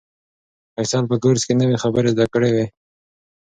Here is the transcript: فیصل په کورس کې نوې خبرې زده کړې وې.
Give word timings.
فیصل 0.73 1.03
په 1.11 1.15
کورس 1.23 1.43
کې 1.47 1.53
نوې 1.61 1.77
خبرې 1.83 2.09
زده 2.15 2.25
کړې 2.33 2.49
وې. 2.55 2.65